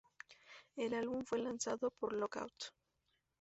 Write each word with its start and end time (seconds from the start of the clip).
El 0.77 0.95
álbum 0.95 1.23
fue 1.23 1.37
lanzado 1.37 1.91
por 1.91 2.13
Lookout! 2.13 2.73